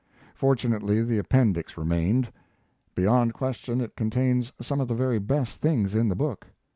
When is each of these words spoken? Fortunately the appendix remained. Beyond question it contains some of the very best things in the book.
Fortunately 0.33 1.03
the 1.03 1.19
appendix 1.19 1.77
remained. 1.77 2.33
Beyond 2.95 3.35
question 3.35 3.79
it 3.81 3.95
contains 3.95 4.51
some 4.59 4.81
of 4.81 4.87
the 4.87 4.95
very 4.95 5.19
best 5.19 5.59
things 5.61 5.93
in 5.93 6.09
the 6.09 6.15
book. 6.15 6.47